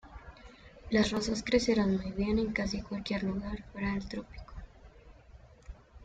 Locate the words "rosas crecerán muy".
1.11-2.09